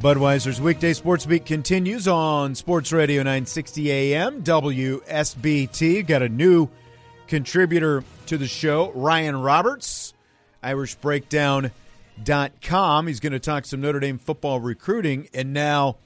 [0.00, 6.06] Budweiser's weekday sports beat continues on Sports Radio 960 AM WSBT.
[6.06, 6.68] Got a new
[7.26, 10.14] contributor to the show, Ryan Roberts,
[10.62, 13.06] IrishBreakdown.com.
[13.08, 15.28] He's going to talk some Notre Dame football recruiting.
[15.34, 15.96] And now,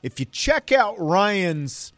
[0.00, 1.92] if you check out Ryan's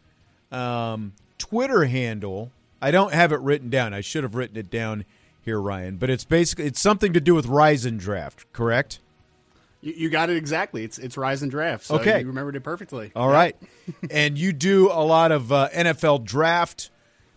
[0.50, 2.50] um, Twitter handle,
[2.80, 3.92] I don't have it written down.
[3.92, 5.04] I should have written it down
[5.42, 5.98] here, Ryan.
[5.98, 9.00] But it's basically it's something to do with and Draft, correct?
[9.82, 10.84] You, you got it exactly.
[10.84, 11.84] It's it's Rise and Draft.
[11.84, 12.20] So Okay.
[12.20, 13.12] you remembered it perfectly.
[13.14, 13.54] All right.
[14.10, 16.88] and you do a lot of uh, NFL draft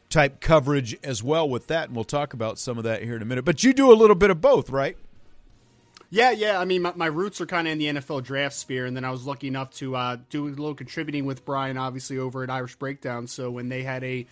[0.09, 3.21] type coverage as well with that, and we'll talk about some of that here in
[3.21, 3.43] a minute.
[3.43, 4.95] But you do a little bit of both, right?
[6.11, 6.59] Yeah, yeah.
[6.59, 9.03] I mean, my, my roots are kind of in the NFL draft sphere, and then
[9.03, 12.49] I was lucky enough to uh, do a little contributing with Brian, obviously over at
[12.49, 13.27] Irish Breakdown.
[13.27, 14.27] So when they had a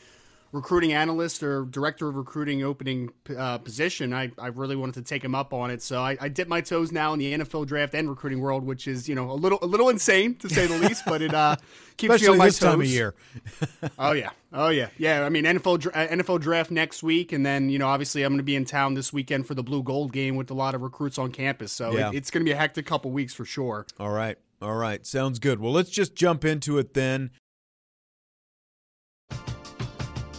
[0.54, 5.22] recruiting analyst or director of recruiting opening uh, position, I, I really wanted to take
[5.24, 5.82] him up on it.
[5.82, 8.88] So I, I dip my toes now in the NFL draft and recruiting world, which
[8.88, 11.58] is you know a little a little insane to say the least, but it uh,
[11.98, 12.70] keeps Especially me on my this toes.
[12.72, 13.14] time of year.
[14.00, 15.26] Oh yeah, oh yeah, yeah.
[15.26, 18.32] I mean NFL dra- uh, NFL draft next week, and then you know obviously I'm
[18.32, 20.74] going to be in town this weekend for the Blue Gold game with a lot
[20.76, 21.72] of recruits on campus.
[21.72, 22.10] So Yeah.
[22.10, 23.86] it, it's going to be a hectic couple weeks for sure.
[24.00, 24.38] All right.
[24.62, 25.06] All right.
[25.06, 25.60] Sounds good.
[25.60, 27.32] Well, let's just jump into it then.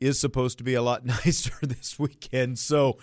[0.00, 2.58] is supposed to be a lot nicer this weekend.
[2.58, 2.98] So,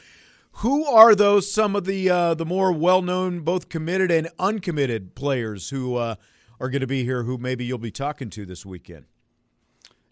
[0.60, 5.14] who are those some of the uh, the more well known, both committed and uncommitted
[5.16, 6.16] players who uh,
[6.60, 7.24] are going to be here?
[7.24, 9.06] Who maybe you'll be talking to this weekend?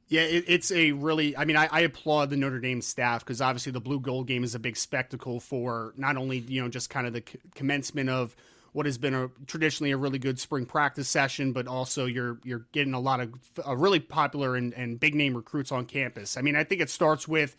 [0.09, 1.35] Yeah, it, it's a really.
[1.37, 4.43] I mean, I, I applaud the Notre Dame staff because obviously the blue gold game
[4.43, 8.09] is a big spectacle for not only you know just kind of the c- commencement
[8.09, 8.35] of
[8.73, 12.65] what has been a traditionally a really good spring practice session, but also you're you're
[12.73, 13.33] getting a lot of
[13.65, 16.35] uh, really popular and, and big name recruits on campus.
[16.37, 17.55] I mean, I think it starts with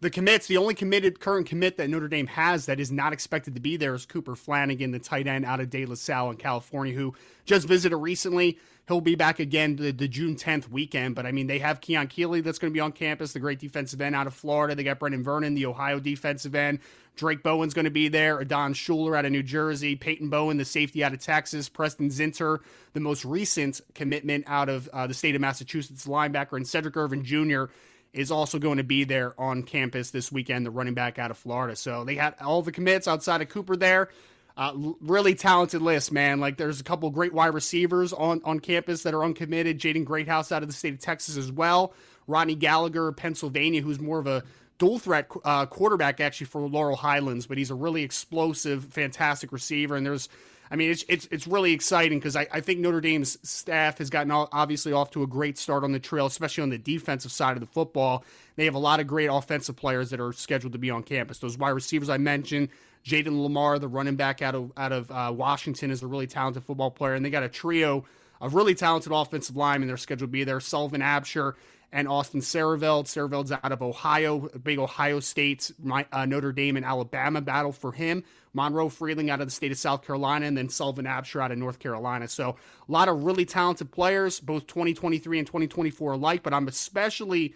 [0.00, 0.46] the commits.
[0.46, 3.76] The only committed current commit that Notre Dame has that is not expected to be
[3.76, 7.14] there is Cooper Flanagan, the tight end out of De La Salle in California, who
[7.44, 8.58] just visited recently.
[8.86, 11.14] He'll be back again the, the June 10th weekend.
[11.14, 13.58] But I mean, they have Keon Keeley that's going to be on campus, the great
[13.58, 14.74] defensive end out of Florida.
[14.74, 16.80] They got Brenan Vernon, the Ohio defensive end.
[17.16, 18.40] Drayk Bowen's going to be there.
[18.40, 19.96] Adon Shuler out of New Jersey.
[19.96, 21.68] Peyton Bowen, the safety out of Texas.
[21.68, 22.58] Preston Zinter,
[22.92, 26.56] the most recent commitment out of uh, the state of Massachusetts linebacker.
[26.56, 27.66] And Cedric Irvin Jr.
[28.12, 31.38] is also going to be there on campus this weekend, the running back out of
[31.38, 31.76] Florida.
[31.76, 34.10] So they had all the commits outside of Cooper there.
[34.56, 36.38] Uh, really talented list, man.
[36.38, 39.80] Like there's a couple great wide receivers on, on campus that are uncommitted.
[39.80, 41.92] Jaden Greathouse out of the state of Texas as well.
[42.28, 44.44] Rodney Gallagher, Pennsylvania, who's more of a
[44.78, 49.96] dual threat uh, quarterback actually for Laurel Highlands, but he's a really explosive, fantastic receiver.
[49.96, 50.28] And there's,
[50.70, 54.10] I mean, it's it's it's really exciting because I, I think Notre Dame's staff has
[54.10, 57.32] gotten all, obviously off to a great start on the trail, especially on the defensive
[57.32, 58.24] side of the football.
[58.56, 61.38] They have a lot of great offensive players that are scheduled to be on campus.
[61.38, 62.70] Those wide receivers I mentioned,
[63.04, 66.64] Jayden Limar, the running back out of out of uh, Washington, is a really talented
[66.64, 68.04] football player, and they got a trio
[68.40, 69.88] of really talented offensive linemen.
[69.88, 70.60] They're scheduled to be there.
[70.60, 71.54] Sullivan Absher
[71.94, 73.04] and Austin Siereveld.
[73.04, 77.92] Siereveld's out of Ohio, big Ohio State, my, uh, Notre Dame, and Alabama battle for
[77.92, 78.24] him.
[78.52, 81.58] Monroe Freeling out of the state of South Carolina, and then Sullivan Absher out of
[81.58, 82.28] North Carolina.
[82.28, 82.56] So
[82.88, 86.42] a lot of really talented players, both 2023 and 2024 alike.
[86.42, 87.54] But I'm especially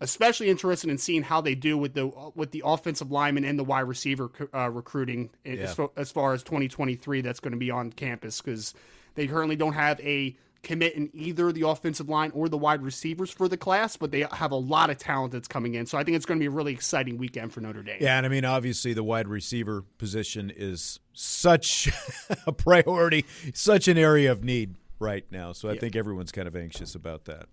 [0.00, 3.64] especially interested in seeing how they do with the with the offensive lineman and the
[3.64, 5.54] wide receiver uh, recruiting yeah.
[5.54, 8.74] as, far, as far as 2023 that's going to be on campus because
[9.14, 13.30] they currently don't have a commit in either the offensive line or the wide receivers
[13.30, 15.86] for the class, but they have a lot of talent that's coming in.
[15.86, 17.98] So I think it's going to be a really exciting weekend for Notre Dame.
[18.00, 21.90] Yeah, and I mean, obviously, the wide receiver position is such
[22.46, 23.24] a priority,
[23.54, 25.52] such an area of need right now.
[25.52, 25.80] So I yeah.
[25.80, 27.46] think everyone's kind of anxious about that.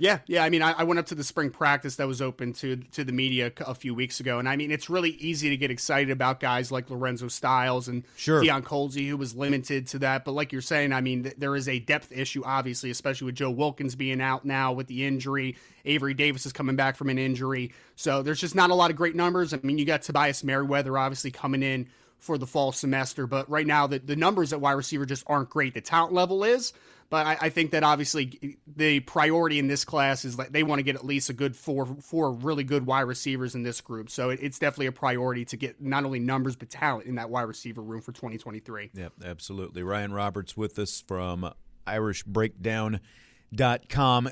[0.00, 0.42] Yeah, yeah.
[0.42, 3.04] I mean, I, I, went up to the spring practice that was open to to
[3.04, 6.10] the media a few weeks ago, and I mean, it's really easy to get excited
[6.10, 8.42] about guys like Lorenzo Styles and sure.
[8.42, 10.24] Deion Colzie, who was limited to that.
[10.24, 13.34] But like you're saying, I mean, th- there is a depth issue, obviously, especially with
[13.34, 15.56] Joe Wilkins being out now with the injury.
[15.84, 18.96] Avery Davis is coming back from an injury, so there's just not a lot of
[18.96, 19.52] great numbers.
[19.52, 21.88] I mean, you got Tobias Merriweather obviously coming in
[22.20, 25.50] for the fall semester, but right now the, the numbers at wide receiver just aren't
[25.50, 25.74] great.
[25.74, 26.72] The talent level is.
[27.08, 30.78] But I, I, think that obviously the priority in this class is like they want
[30.78, 34.10] to get at least a good four four really good wide receivers in this group.
[34.10, 37.28] So it, it's definitely a priority to get not only numbers but talent in that
[37.28, 38.90] wide receiver room for 2023.
[38.94, 39.82] Yep, absolutely.
[39.82, 41.52] Ryan Roberts with us from
[41.88, 44.26] IrishBreakdown.com.
[44.28, 44.30] Uh,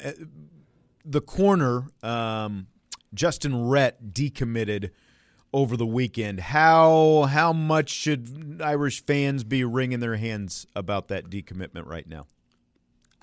[1.04, 2.68] the corner, um,
[3.12, 4.90] Justyn Rhett decommitted
[5.52, 6.40] over the weekend.
[6.40, 12.26] How how much should Irish fans be wringing their hands about that decommitment right now?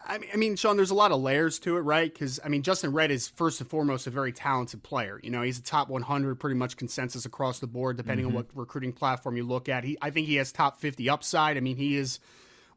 [0.08, 2.14] I mean, I mean, Sean, there's a lot of layers to it, right?
[2.14, 5.20] Because I mean, Justyn Rhett is first and foremost a very talented player.
[5.24, 8.38] You know, he's a top 100, pretty much consensus across the board, depending mm-hmm.
[8.38, 9.84] on what recruiting platform you look at.
[9.84, 11.58] He, I think he has top 50 upside.
[11.58, 12.20] I mean, he is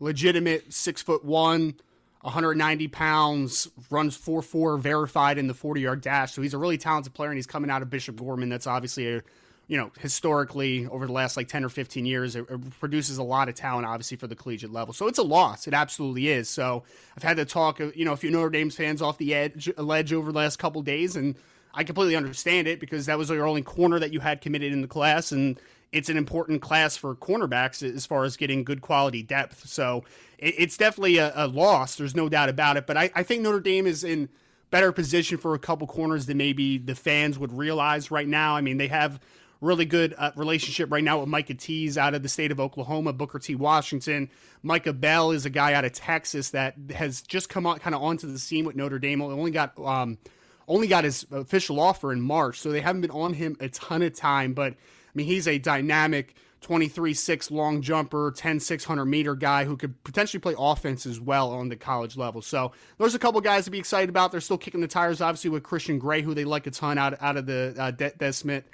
[0.00, 1.75] legitimate, six foot one,
[2.20, 6.32] 190 pounds, runs 4 4, verified in the 40 yard dash.
[6.32, 8.49] So he's a really talented player, and he's coming out of Bishop Gorman.
[8.49, 9.23] That's obviously a
[9.69, 13.23] you know, historically over the last like 10 or 15 years, it, it, produces a
[13.23, 14.95] lot of talent, obviously, for the collegiate level.
[14.95, 15.69] So it's a loss.
[15.69, 16.49] It absolutely is.
[16.49, 19.71] So I've had to talk, you know, a few Notre Dame's fans off the edge,
[19.76, 21.37] ledge over the last couple days, and
[21.75, 24.81] I completely understand it because that was your only corner that you had committed in
[24.81, 25.61] the class, and
[25.92, 29.66] it's an important class for cornerbacks as far as getting good quality depth.
[29.66, 30.04] So
[30.38, 31.97] it, it's definitely a, a, loss.
[31.97, 32.87] There's no doubt about it.
[32.87, 34.28] But I, I think Notre Dame is in
[34.71, 38.57] better position for a couple corners than maybe the fans would realize right now.
[38.57, 39.21] I mean, they have–
[39.61, 43.12] really good uh, relationship right now with Micah Tease out of the state of Oklahoma,
[43.12, 43.54] Booker T.
[43.54, 44.30] Washington.
[44.62, 48.02] Micah Bell is a guy out of Texas that has just come on kind of
[48.02, 49.21] onto the scene with Notre Dame.
[49.21, 50.18] Only got um,
[50.66, 54.02] only got his official offer in March, so they haven't been on him a ton
[54.02, 54.52] of time.
[54.52, 54.75] But
[55.18, 60.40] mean, he's a dynamic 23 6 long jumper, 10 600 meter guy who could potentially
[60.40, 62.42] play offense as well on the college level.
[62.42, 64.32] So there's a couple guys to be excited about.
[64.32, 67.20] They're still kicking the tires, obviously, with Christian Gray, who they like a ton out,
[67.20, 68.64] out of the uh, De Smet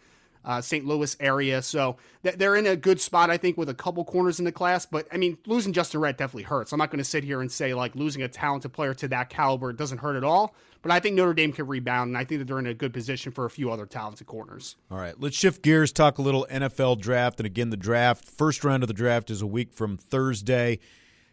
[0.44, 0.84] uh, St.
[0.84, 1.62] Louis area.
[1.62, 4.52] So th- they're in a good spot, I think, with a couple corners in the
[4.52, 4.86] class.
[4.86, 6.72] But I mean, losing Justyn Rhett definitely hurts.
[6.72, 9.30] I'm not going to sit here and say like losing a talented player to that
[9.30, 10.54] caliber doesn't hurt at all.
[10.82, 12.92] But I think Notre Dame can rebound, and I think that they're in a good
[12.92, 14.76] position for a few other talented corners.
[14.90, 17.40] All right, let's shift gears, talk a little NFL draft.
[17.40, 20.80] And again, the draft, first round of the draft is a week from Thursday.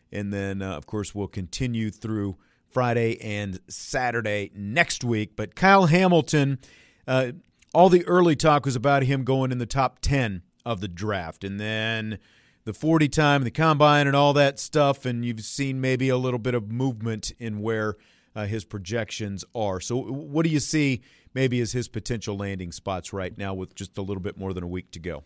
[0.09, 2.37] And then, uh, of course, we'll continue through
[2.69, 5.35] Friday and Saturday next week.
[5.35, 6.57] But Kyle Hamilton,
[7.05, 7.33] uh,
[7.73, 11.43] all the early talk was about him going in the top 10 of the draft.
[11.43, 12.19] And then
[12.65, 15.05] the 40 time, the combine, and all that stuff.
[15.05, 17.95] And you've seen maybe a little bit of movement in where
[18.35, 19.79] uh, his projections are.
[19.79, 21.01] So, what do you see
[21.33, 24.63] maybe as his potential landing spots right now with just a little bit more than
[24.63, 25.23] a week to go?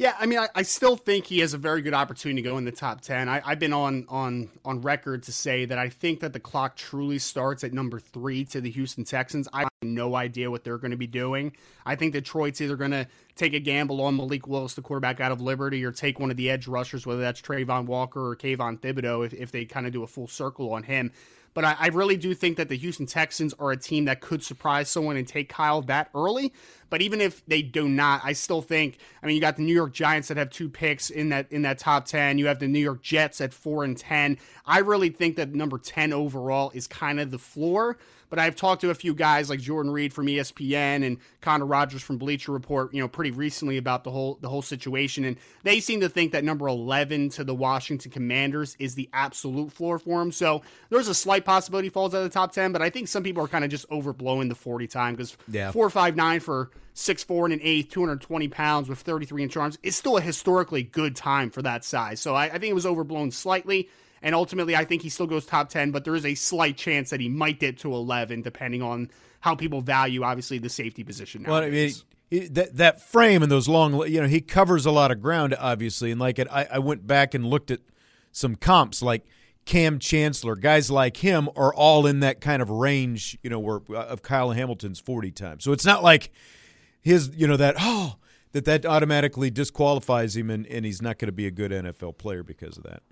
[0.00, 2.56] Yeah, I mean, I, I, still think he has a very good opportunity to go
[2.56, 3.28] in the top ten.
[3.28, 6.74] I, have been on on on record to say that I think that the clock
[6.74, 9.46] truly starts at number three to the Houston Texans.
[9.52, 11.54] I have no idea what they're going to be doing.
[11.84, 15.32] I think Detroit's either going to take a gamble on Malik Willis, the quarterback out
[15.32, 18.78] of Liberty, or take one of the edge rushers, whether that's Travon Walker or Kayvon
[18.78, 21.12] Thibodeaux, if, if they kind of do a full circle on him.
[21.52, 24.42] But I, I, really do think that the Houston Texans are a team that could
[24.42, 26.52] surprise someone and take Kyle that early.
[26.90, 28.98] But even if they do not, I still think.
[29.22, 31.62] I mean, you got the New York Giants that have two picks in that in
[31.62, 32.36] that top ten.
[32.36, 34.36] You have the New York Jets at four and ten.
[34.66, 37.96] I really think that number ten overall is kind of the floor.
[38.30, 42.00] But I've talked to a few guys like Jordan Reid from ESPN and Connor Rogers
[42.00, 45.80] from Bleacher Report, you know, pretty recently about the whole the whole situation, and they
[45.80, 50.22] seem to think that number eleven to the Washington Commanders is the absolute floor for
[50.22, 50.30] him.
[50.30, 53.08] So there's a slight possibility he falls out of the top ten, but I think
[53.08, 55.72] some people are kind of just overblowing the forty time because yeah.
[55.72, 59.78] four five nine for six four and an eighth, 220 pounds with 33 inch arms
[59.82, 62.20] is still a historically good time for that size.
[62.20, 63.88] So I, I think it was overblown slightly.
[64.22, 67.08] And ultimately, I think he still goes top 10, but there is a slight chance
[67.08, 69.10] that he might dip to 11, depending on
[69.40, 71.42] how people value, obviously, the safety position.
[71.42, 72.04] Nowadays.
[72.30, 75.10] Well, I mean, that that frame and those long, you know, he covers a lot
[75.10, 76.10] of ground, obviously.
[76.10, 77.80] And like it, I, I went back and looked at
[78.30, 79.24] some comps, like
[79.64, 83.80] Kam Chancellor, guys like him are all in that kind of range, you know, where
[83.90, 85.64] uh, of Kyle Hamilton's 40 times.
[85.64, 86.30] So it's not like
[87.00, 88.16] his, you know, that oh
[88.52, 92.18] that that automatically disqualifies him and, and he's not going to be a good NFL
[92.18, 93.02] player because of that.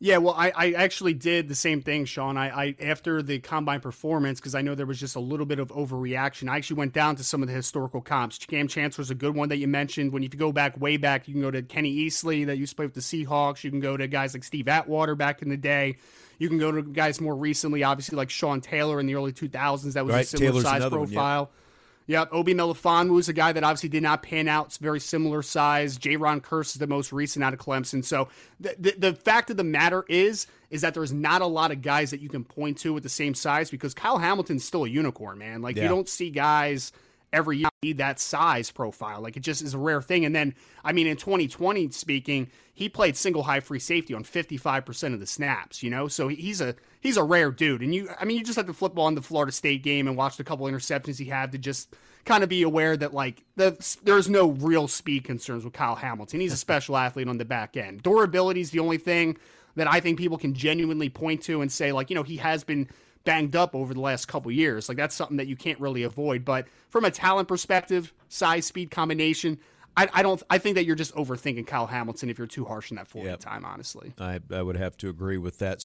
[0.00, 2.36] Yeah, well, I, I actually did the same thing, Sean.
[2.36, 5.60] I, I after the combine performance, because I know there was just a little bit
[5.60, 6.50] of overreaction.
[6.50, 8.36] I actually went down to some of the historical comps.
[8.38, 10.12] Kam Chancellor's a good one that you mentioned.
[10.12, 12.76] When you go back way back, you can go to Kenny Easley that used to
[12.76, 13.62] play with the Seahawks.
[13.62, 15.96] You can go to guys like Steve Atwater back in the day.
[16.38, 19.92] You can go to guys more recently, obviously like Sean Taylor in the early 2000s.
[19.92, 21.44] That was right, a similar Taylor's size profile.
[21.44, 21.63] One, yeah.
[22.06, 24.66] Yep, Obi Melifonwu is a guy that obviously did not pan out.
[24.66, 25.98] It's very similar size.
[25.98, 28.04] Jayron Kearse is the most recent out of Clemson.
[28.04, 28.28] So
[28.60, 31.80] the, the, the fact of the matter is, is that there's not a lot of
[31.80, 34.88] guys that you can point to with the same size because Kyle Hamilton's still a
[34.88, 35.62] unicorn, man.
[35.62, 35.84] Like yeah.
[35.84, 36.92] you don't see guys
[37.32, 39.20] every year need that size profile.
[39.20, 40.24] Like it just is a rare thing.
[40.24, 45.14] And then, I mean, in 2020 speaking, he played single high free safety on 55%
[45.14, 46.08] of the snaps, you know?
[46.08, 47.82] So he's a he's a rare dude.
[47.82, 50.16] And you I mean, you just have to flip on the Florida State game and
[50.16, 51.94] watch the couple interceptions he had to just
[52.24, 56.40] kind of be aware that like the, there's no real speed concerns with Kyle Hamilton.
[56.40, 58.02] He's a special athlete on the back end.
[58.02, 59.36] Durability is the only thing
[59.76, 62.64] that I think people can genuinely point to and say like, you know, he has
[62.64, 62.88] been
[63.24, 64.88] banged up over the last couple years.
[64.88, 66.44] Like that's something that you can't really avoid.
[66.44, 69.58] But from a talent perspective, size speed combination,
[69.96, 70.42] I, I don't.
[70.50, 73.28] I think that you're just overthinking Kyle Hamilton if you're too harsh in that 40
[73.28, 73.38] yep.
[73.38, 73.64] time.
[73.64, 75.84] Honestly, I I would have to agree with that.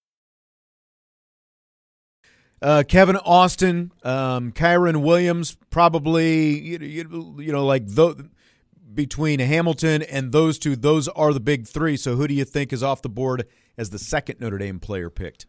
[2.61, 8.29] Uh, Kevin Austin, um, Kyren Williams, probably you, you, you know like the,
[8.93, 11.97] between Hamilton and those two, those are the big three.
[11.97, 15.09] So who do you think is off the board as the second Notre Dame player
[15.09, 15.47] picked?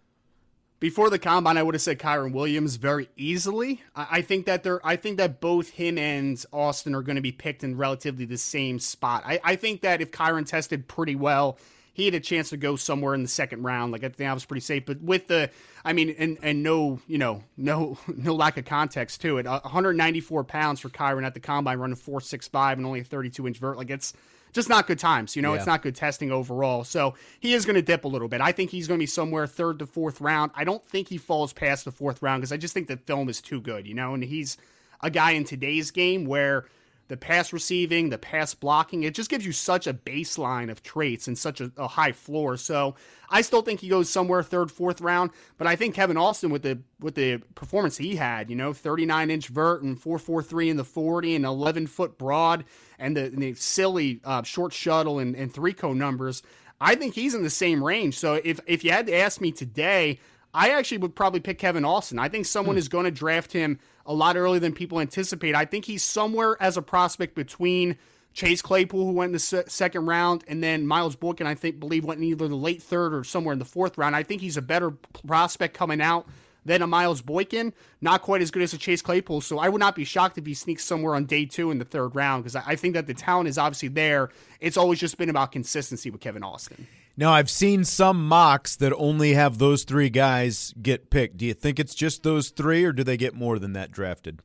[0.80, 3.82] Before the combine, I would have said Kyren Williams very easily.
[3.94, 4.84] I, I think that they're.
[4.84, 8.38] I think that both him and Austin are going to be picked in relatively the
[8.38, 9.22] same spot.
[9.24, 11.58] I, I think that if Kyren tested pretty well
[11.92, 13.92] he had a chance to go somewhere in the second round.
[13.92, 14.86] Like I think that was pretty safe.
[14.86, 15.50] But with the,
[15.84, 19.46] I mean, and and no, you know, no no lack of context to it.
[19.46, 23.76] 194 pounds for Kyren at the combine, running 4.65 and only a 32 inch vert.
[23.76, 24.14] Like it's
[24.52, 25.36] just not good times.
[25.36, 25.58] You know, yeah.
[25.58, 26.84] it's not good testing overall.
[26.84, 28.40] So he is going to dip a little bit.
[28.40, 30.52] I think he's going to be somewhere third to fourth round.
[30.54, 33.28] I don't think he falls past the fourth round because I just think the film
[33.28, 33.86] is too good.
[33.86, 34.56] You know, and he's
[35.02, 36.66] a guy in today's game where
[37.12, 39.02] the pass receiving, the pass blocking.
[39.02, 42.56] It just gives you such a baseline of traits and such a, a, high floor.
[42.56, 42.94] So
[43.28, 45.30] I still think he goes somewhere third, fourth round.
[45.58, 49.30] But I think Kevin Austin with the with the performance he had, you know, 39
[49.30, 52.64] inch vert and 443 in the 40 and 11 foot broad
[52.98, 56.42] and the, and the silly uh, short shuttle and, and three cone numbers.
[56.80, 58.18] I think he's in the same range.
[58.18, 60.18] So if if you had to ask me today,
[60.54, 62.18] I actually would probably pick Kevin Austin.
[62.18, 62.78] I think someone hmm.
[62.78, 65.54] is going to draft him a lot earlier than people anticipate.
[65.54, 67.96] I think he's somewhere as a prospect between
[68.34, 71.78] Chase Claypool, who went in the se- second round, and then Miles Boykin, I think,
[71.78, 74.16] believe went in either the late third or somewhere in the fourth round.
[74.16, 74.90] I think he's a better
[75.26, 76.26] prospect coming out
[76.64, 77.72] than a Miles Boykin.
[78.00, 79.40] Not quite as good as a Chase Claypool.
[79.42, 81.84] So I would not be shocked if he sneaks somewhere on day two in the
[81.84, 84.30] third round because I think that the talent is obviously there.
[84.60, 86.86] It's always just been about consistency with Kevin Austin.
[87.16, 91.36] Now, I've seen some mocks that only have those three guys get picked.
[91.36, 94.40] Do you think it's just those three, or do they get more than that drafted?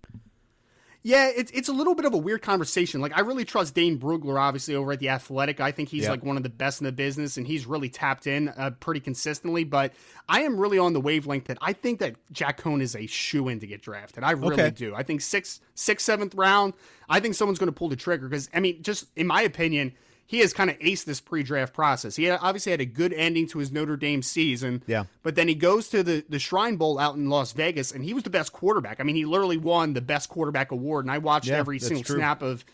[1.08, 3.00] Yeah, it's it's a little bit of a weird conversation.
[3.00, 5.62] Like I really trust Dane Brugler, obviously over at the Athletic.
[5.62, 8.28] I think he's like one of the best in the business, and he's really tapped
[8.28, 9.64] in uh, pretty consistently.
[9.64, 9.94] But
[10.28, 13.48] I am really on the wavelength that I think that Jack Coan is a shoe
[13.48, 14.26] in to get drafted.
[14.26, 14.70] I really okay.
[14.70, 14.96] do.
[14.96, 16.74] I think six, six, seventh round.
[17.08, 19.94] I think someone's going to pull the trigger because I mean, just in my opinion
[20.30, 22.18] he has kind of aced this pre-draft process.
[22.18, 24.84] He uh, obviously had a good ending to his Notre Dame season.
[24.86, 25.06] Yeah.
[25.24, 28.14] But then he goes to the the Shrine Bowl out in Las Vegas, and he
[28.14, 29.00] was the best quarterback.
[29.00, 32.04] I mean, he literally won the best quarterback award, and I watched yeah, every single
[32.04, 32.18] true.
[32.18, 32.66] snap of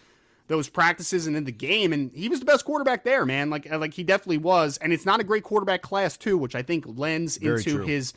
[0.48, 3.52] those practices and in the game, and he was the best quarterback there, man.
[3.52, 4.78] Like uh, like he definitely was.
[4.78, 7.86] And it's not a great quarterback class too, which I think lends Very into true.
[7.86, 8.14] his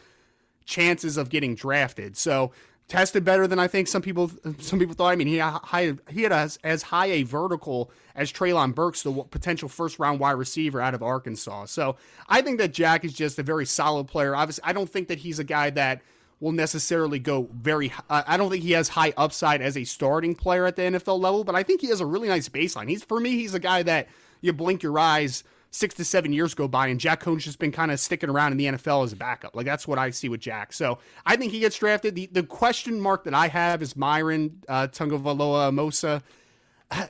[0.65, 2.17] chances of getting drafted.
[2.17, 2.53] So
[2.89, 5.11] tested better than I think some people some people thought.
[5.11, 9.03] I mean, he had high, he had as, as high a vertical as Treylon Burks,
[9.03, 11.67] the potential first round wide receiver out of Arkansas.
[11.67, 11.97] So
[12.29, 14.35] I think that Jack is just a very solid player.
[14.35, 16.03] Obviously, I don't think that he's a guy that
[16.41, 17.93] will necessarily go very.
[18.09, 21.21] Uh, I don't think he has high upside as a starting player at the NFL
[21.21, 22.89] level, but I think he has a really nice baseline.
[22.89, 24.09] He's for me, he's a guy that
[24.41, 25.45] you blink your eyes
[25.77, 28.53] six to seven years go by, and Jack Coan's just been kind of sticking around
[28.53, 29.55] in the NFL as a backup.
[29.55, 30.73] Like that's what I see with Jack.
[30.73, 32.15] So I think he gets drafted.
[32.15, 36.23] The the question mark that I have is Myron uh, Tagovailoa-Amosa.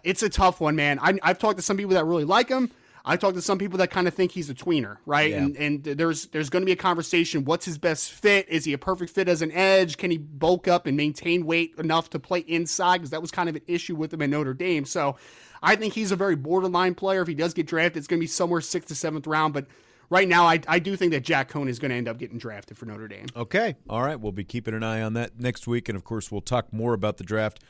[0.03, 0.99] It's a tough one, man.
[1.03, 2.71] I, I've talked to some people that really like him.
[3.05, 5.31] I talked to some people that kind of think he's a tweener, right?
[5.31, 5.37] Yeah.
[5.37, 7.45] And and there's there's going to be a conversation.
[7.45, 8.49] What's his best fit?
[8.49, 9.97] Is he a perfect fit as an edge?
[9.97, 12.99] Can he bulk up and maintain weight enough to play inside?
[12.99, 14.87] Because that was kind of an issue with him at Notre Dame.
[14.87, 15.17] So
[15.63, 17.23] I think he's a very borderline player.
[17.23, 19.55] If he does get drafted, it's going to be somewhere sixth to seventh round.
[19.55, 19.67] But
[20.11, 22.39] right now, I, I do think that Jack Coan is going to end up getting
[22.39, 23.27] drafted for Notre Dame.
[23.35, 23.77] Okay.
[23.89, 24.19] All right.
[24.19, 25.89] We'll be keeping an eye on that next week.
[25.89, 27.63] And of course, we'll talk more about the draft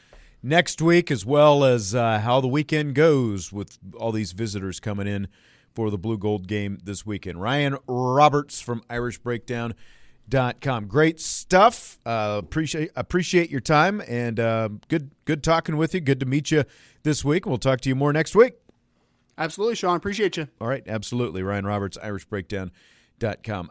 [0.43, 5.07] next week as well as uh, how the weekend goes with all these visitors coming
[5.07, 5.29] in
[5.75, 7.41] for the blue gold game this weekend.
[7.41, 9.75] Ryan Roberts from Irish Breakdown.
[10.31, 10.87] Com.
[10.89, 11.99] Great stuff.
[12.05, 16.01] Uh, appreciate appreciate your time and uh, good good talking with you.
[16.01, 16.65] Good to meet you
[17.05, 17.47] this week.
[17.47, 18.55] We'll talk to you more next week.
[19.39, 19.97] Absolutely, Sean.
[19.97, 20.49] Appreciate you.
[20.61, 21.43] All right, absolutely.
[21.43, 23.71] Ryan Roberts, IrishBreakdown.com.